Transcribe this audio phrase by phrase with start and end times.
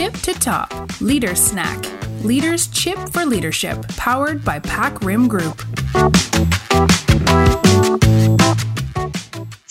[0.00, 0.68] tip to top
[1.10, 1.78] Leader Snack
[2.30, 3.76] Leaders Chip for Leadership
[4.06, 5.56] powered by PacRim Group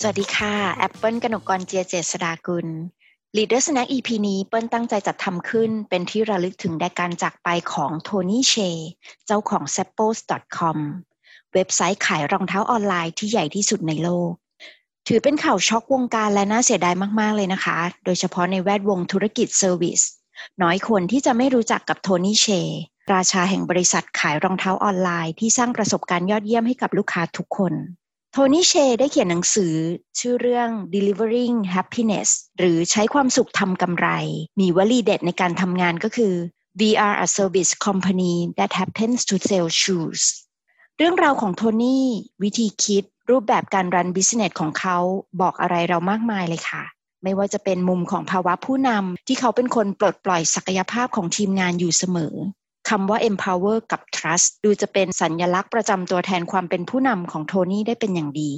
[0.00, 2.68] สวัสดีค่ะ แอปเปิ้ลกนกกรเจียเจษดากุล
[3.36, 8.54] Leader Snack EP นี้เปิ้ลตั้งใจจัดทำขึ้น เป็นที่ระลึกถึงแด่การจากไปของโทนี่เชย์
[9.26, 10.16] เจ้าของ s a p p o s
[10.56, 10.78] c o m
[11.54, 14.32] เว็บไซต์ขายรองเท้าออนไลน์ที่ใหญ่ที่สุดในโลก
[15.08, 20.02] ถือเป็นข่าวช็อกวงการและน่าเสียดายมาก ๆ เลยนะคะ โดยเฉพาะในแวดวงธุรกิจ service
[20.62, 22.46] น้อยคนที่จะไม่รู้จักกับโทนี่เช
[23.12, 27.74] ราชาแห่งบริษัทขายรองเท้าออนไลน์ที่สร้างประสบการณ์ยอดเยี่ยมให้กับลูกค้าทุกคน
[28.32, 29.74] โทนี่เชได้เขียนหนังสือ
[30.18, 34.08] ชื่อเรื่อง delivering happiness หรือใช้ความสุขทำกำไร
[34.60, 36.34] มีวลีเด็ดในการทำงานก็คือ
[36.80, 40.22] we are a service company that happens to sell shoes
[40.96, 42.06] เรื่องราวของโทนี่
[42.42, 44.98] วิธีคิดรูปแบบการรันบิสเนสของเขา
[45.40, 46.82] บอกอะไรเรามากมายเลยค่ะ
[47.22, 52.34] ไม่ว่าจะเป็นมุมของภาวะผู้นำที่เขาเป็นคนปลดปล่อยศักยภาพของทีมงานอยู่เสมอ
[52.88, 58.52] คำว่า empower กับ trust ดูจะเป็นสัญญลักษณ์ประจำตัวแทนความเป็นผู้นำของโทนี่ได้เป็นอย่างดี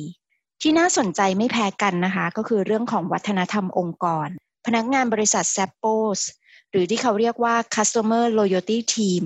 [0.63, 4.29] ที่น่าสนใจไม่แพ้กันนะคะ ก็คือเรื่องของวัฒนธรรมองค์กร
[4.67, 6.21] พนักงานบริษัท s a p p o s
[6.71, 9.25] หรือที่เขาเรียกว่า customer loyalty team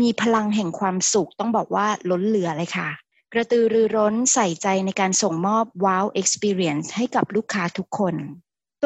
[0.00, 2.88] มีพลังแห่งความสุขต้องบอกว่าล้นเหลือเลยค่ะ
[3.32, 8.14] กระตือรือร้นใส่ใจในการส่งมอบ wow experience ให้กับลูกค้าทุกคน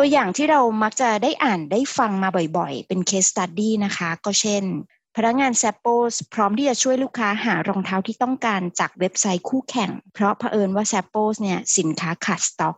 [0.00, 4.64] ตัวอย่างที่เรามักจะได้อ่านได้ฟังมาบ่อยๆ เป็น case study นะคะ ก็เช่น
[5.16, 11.34] พนักงาน s a p p o s พร้อมที่จะช่วยลูกค้าหารองเท้าที่ต้องการจากเว็บไซต์คู่แข่ง เพราะเผอิญว่า s a p p o s
[11.40, 12.76] เนี่ยสินค้าขาดสต็อก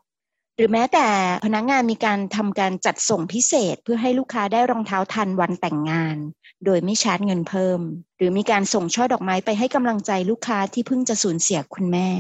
[0.56, 1.08] หรือแม้แต่
[1.46, 6.16] พนักงานมีการทำการจัดส่งพิเศษ เพื่อให้ลูกค้าได้รองเท้าทันวันแต่งงาน
[6.64, 7.80] โดยไม่ชาร์จเงินเพิ่ม
[8.16, 12.10] หรือมีการส่งช่อดอกไม้ไปให้กำลังใจลูกค้าที่เพิ่งจะสูญเสียคุณแม่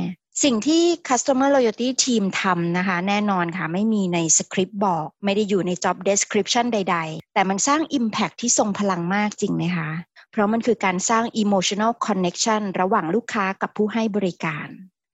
[0.42, 9.90] สิ่งที่ Customer Loyalty Team ทำนะคะ แน่นอนค่ะ ไม่มีในสคริปต์บอก ไม่ได้อยู่ใน Job Description ใด ๆ แต่มันสร้าง Impact ที่ทรงพลังมากจริงไหมคะ
[10.30, 14.68] เพราะมันคือการสร้าง Emotional Connection ระหว่างลูกค้ากับผู้ให้บริการ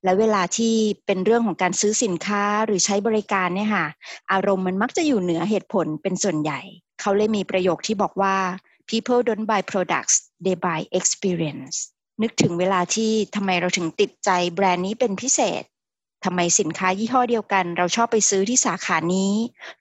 [0.05, 0.75] และเวลาที่
[1.07, 3.87] เป็นเรื่องของการซื้อสินค้าหรือใช้บริการเนี่ยค่ะ
[4.33, 6.61] อารมณ์มันมักจะอยู่เหนือเหตุผลเป็นส่วนใหญ่
[7.01, 8.37] เขาเลยมีประโยคที่บอกว่า
[8.91, 10.15] people don't buy products
[10.45, 11.77] they buy experience
[12.23, 15.63] นึกถึงเวลาที่ทำไมเราถึงติดใจแบรนด์นี้เป็นพิเศษ
[16.25, 19.33] ทำไมสินค้ายี่ห้อเดียวกัน เราชอบไปซื้อที่สาขานี้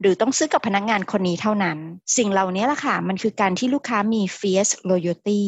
[0.01, 1.77] หรือต้องซื้อกับพนักงงานคนนี้เท่านั้น
[2.17, 5.43] สิ่งเหล่านี้แหละค่ะมันคือการที่ลูกค้ามี fierce loyalty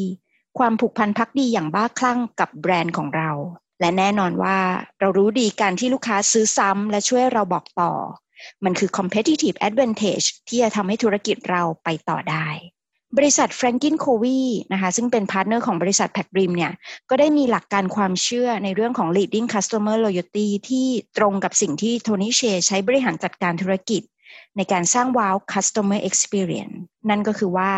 [0.57, 3.31] ความผูกพันพักดีอย่างบ้าคลั่งกับแบรนด์ของเรา
[3.79, 4.57] และแน่นอนว่า
[4.99, 7.91] เรารู้ดีการที่ลูกค้าซื้อซ้ำและช่วยเราบอกต่อ
[8.63, 12.47] มันคือ competitive advantage ที่จะทำให้ธุรกิจเราไปต่อได้
[13.15, 14.41] บริษัท Franklin Covey
[14.73, 16.71] นะคะซึ่งเป็น partner ของบริษัท p a c r i m เนี่ย
[17.09, 24.01] ก็ได้มีหลักการความเชื่อในเรื่องของ leading customer loyalty ที่ตรงกับสิ่งที่โทนี่เชใช้บริหารจัดการธุรกิจ
[24.57, 26.75] ในการสร้าง wow customer experience
[27.09, 27.73] นั่นก็คือว่า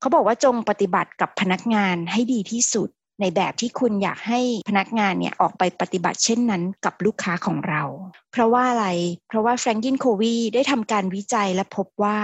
[0.00, 2.88] เขาบอกว่าจงปฏิบัติกับพนักงานให้ดีที่สุด
[3.20, 7.82] ในแบบที่คุณอยากให้พนักงานเนี่ยออกไปปฏิบัติเช่นนั้นกับลูกค้าของเรา
[8.32, 8.86] เพราะว่าอะไร
[9.28, 12.18] เพราะว่าแฟรงกินโควีได้ทำการวิจัยและพบว่า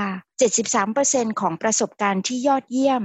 [0.69, 3.03] 73%ของประสบการณ์ที่ยอดเยี่ยม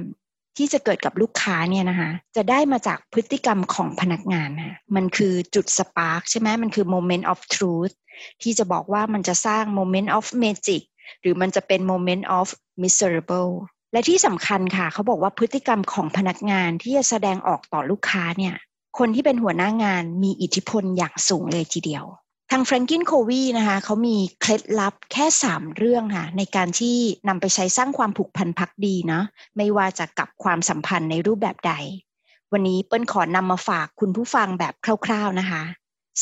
[0.57, 7.93] ที่จะเกิดกับลูกค้าเนี่ยนะคะจะได้มาจากพฤติกรรมของพนักงานนะมันคือจุดสปาร์กใช่ไหมมันคือ moment of truth
[8.41, 10.81] ที่จะบอกว่ามันจะสร้าง moment of magic
[11.21, 12.47] หรือมันจะเป็น moment of
[12.83, 13.51] miserable
[13.93, 18.55] และที่สำคัญค่ะ เขาบอกว่าพฤติกรรมของพนักงานที่จะแสดงออกต่อลูกค้าเนี่ย
[18.97, 29.21] คนที่เป็นหัวหน้างานมีอิทธิพลอย่างสูงเลยทีเดียวางแฟรงกินโควีนะคะเขามีเคล็ดลับแค่ 3 เรื่องค่ะในการที่นำไปใช้สร้างความผูกพันพักดีนะ
[29.57, 31.73] ไม่ว่าจะกับความสัมพันธ์ในรูปแบบใด
[32.51, 34.73] วันนี้เปิ้ลขอนำมาฝากคุณผู้ฟังแบบ
[35.05, 35.63] คร่าว ๆนะคะ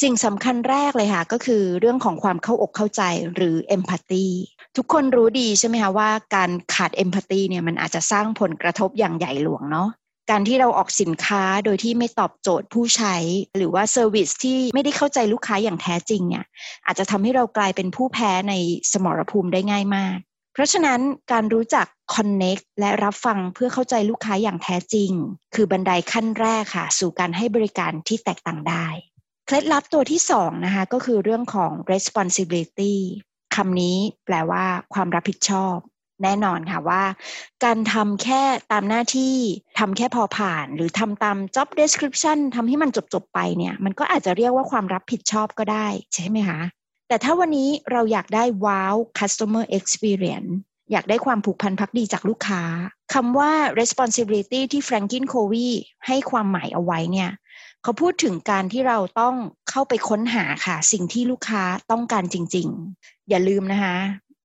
[0.01, 3.01] สิ่งสำคัญแรกเลยค่ะ ก็คือเรื่องของความเข้าอกเข้าใจ
[3.35, 4.25] หรือ empathy
[4.77, 9.89] ทุกคนรู้ดีใช่ไหมคะว่าการขาด empathy เนี่ยมันอาจจะสร้างผลกระทบอย่างใหญ่หลวงเนาะ
[10.29, 13.15] การที่เราออกสินค้าโดยที่ไม่ตอบโจทย์ผู้ใช้
[13.57, 16.45] หรือว่า service ที่ไม่ได้เข้าใจลูกค้าอย่างแท้จริงเนี่ย
[16.85, 18.53] อาจจะทำให้เรากลายเป็นผู้แพ้ใน
[18.91, 20.17] สมรภูมิได้ง่ายมาก
[20.53, 20.99] เพราะฉะนั้น
[21.31, 25.11] การรู้จัก Connect และรับฟังเพื่อเข้าใจลูกค้าอย่างแท้จริง
[25.55, 28.87] คือบันไดขั้นแรกค่ะ สู่การให้บริการที่แตกต่างได้
[29.45, 32.93] เคล็ดลับตัวที่สองนะคะก็คือเรื่องของ responsibility
[33.55, 35.75] คำนี้แปลว่าความรับผิดชอบ
[36.21, 37.03] แน่นอนค่ะว่า
[37.63, 39.35] การทำแค่ตามหน้าที่
[39.79, 46.59] ทำแค่พอผ่าน หรือทำตาม job description ทำให้มันจบๆไปเนี่ย มันก็อาจจะเรียกว่าความรับผิดชอบก็ได้ ใช่ไหมคะ
[47.07, 50.51] แต่ถ้าวันนี้เราอยากได้ว้าว customer experience
[50.91, 52.61] อยากได้ความผูกพันพักดีจากลูกค้า
[53.13, 55.69] คำว่า responsibility ที่ Franklin Covey
[56.07, 57.31] ให้ความหมายเอาไว้เนี่ย
[57.83, 59.35] เขาพูดถึงการที่เราต้อง
[59.69, 62.67] เข้าไปค้นหาค่ะ สิ่งที่ลูกค้าต้องการจริง
[62.99, 63.95] ๆ อย่าลืมนะคะ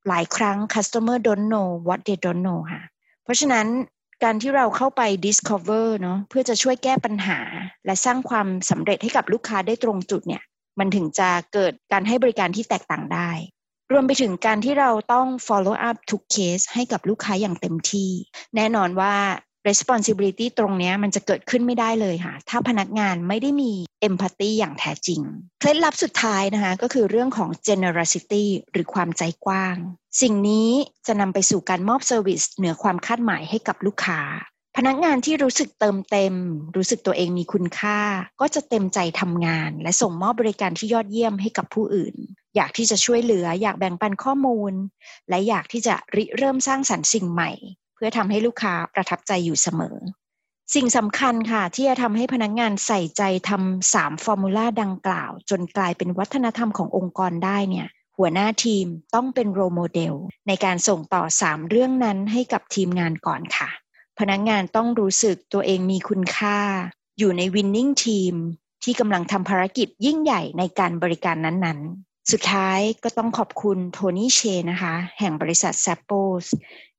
[0.09, 2.83] หลายครั้ง customer don't know what they don't know ค่ะ
[3.25, 3.67] เพราะฉะนั้น
[4.25, 7.41] การที่เราเข้าไป discover เนาะเพื่อจะช่วยแก้ปัญหา
[7.87, 10.43] และสร้างความสำเร็จให้กับลูกค้าได้ตรงจุดเนี่ย
[10.79, 13.31] มันถึงจะเกิดการให้บริการที่แตกต่างได้
[13.93, 18.11] รวมไปถึงการที่เราต้อง follow up ทุกเคสให้กับลูกค้าอย่างเต็มที่
[18.57, 19.15] แน่นอนว่า
[19.69, 23.73] responsibility ตรงนี้มันจะเกิดขึ้นไม่ได้เลยค่ะ ถ้าพนักงานไม่ได้มี
[24.09, 25.21] empathy อย่างแท้จริง
[25.61, 29.77] เคล็ดลับสุดท้ายนะคะก็คือเรื่องของ generosity หรือความใจกว้าง
[30.23, 30.71] สิ่งนี้
[31.07, 34.21] จะนำไปสู่การมอบ service เหนือความคาดหมายให้กับลูกค้า
[34.77, 36.35] พนักงานที่รู้สึกเติมเต็ม
[36.77, 38.01] รู้สึกตัวเองมีคุณค่า
[38.41, 42.15] ก็จะเต็มใจทำงาน และส่งมอบบริการที่ยอดเยี่ยมให้กับผู้อื่น
[42.57, 44.73] อยากที่จะช่วยเหลือ อยากแบ่งปันข้อมูล
[45.29, 47.51] และอยากที่จะริเริ่มสร้างสรรค์สิ่งใหม่
[47.99, 49.97] เพื่อทำให้ลูกค้าประทับใจอยู่เสมอ
[50.75, 60.15] สิ่งสำคัญค่ะ ที่จะทำให้พนักงงานใส่ใจทำสามฟอร์มูลาดังกล่าว จนกลายเป็นวัฒนธรรมขององค์กรได้เนี่ย หัวหน้าทีมต้องเป็นโรโมเดล
[60.49, 63.69] ในการส่งต่อสามเรื่องนั้นให้กับทีมงานก่อนค่ะ
[64.19, 66.59] พนักงงานต้องรู้สึกตัวเองมีคุณค่า
[67.19, 68.35] อยู่ในวินนิ่งทีม
[68.85, 74.41] ที่กำลังทำภารกิจยิ่งใหญ่ในการบริการนั้นๆ สุดท้ายก็ต้องขอบคุณโทนี่เช
[74.71, 76.45] นะคะ แห่งบริษัท s a p p o s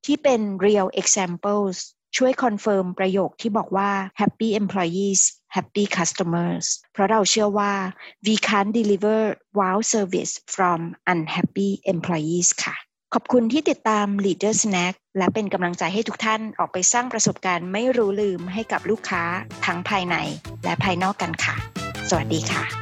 [0.04, 1.76] ที่เป็น real examples
[2.16, 3.90] ช่วย confirm ประโยคที่บอกว่า
[4.20, 5.20] happy employees
[5.56, 7.72] happy customers เพราะเราเชื่อว่า
[8.26, 9.20] we can't deliver
[9.58, 10.78] wow service from
[11.12, 12.74] unhappy employees ค่ะ
[13.14, 19.22] ขอบคุณที่ติดตาม Leader Snack และเป็นกำลังใจให้ทุกท่านออกไปสร้างประสบการณ์ไม่รู้ลืมให้กับลูกค้า
[19.66, 20.16] ทั้งภายใน
[20.64, 21.56] และภายนอกกันค่ะ
[22.08, 22.79] สวัสดีค่ะ